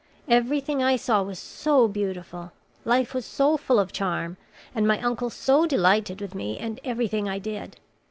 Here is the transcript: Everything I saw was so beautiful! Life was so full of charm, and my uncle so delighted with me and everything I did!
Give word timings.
Everything 0.27 0.81
I 0.81 0.95
saw 0.95 1.21
was 1.21 1.37
so 1.37 1.87
beautiful! 1.87 2.51
Life 2.85 3.13
was 3.13 3.23
so 3.23 3.55
full 3.55 3.77
of 3.77 3.91
charm, 3.93 4.35
and 4.73 4.87
my 4.87 4.99
uncle 4.99 5.29
so 5.29 5.67
delighted 5.67 6.19
with 6.21 6.33
me 6.33 6.57
and 6.57 6.79
everything 6.83 7.29
I 7.29 7.37
did! 7.37 7.79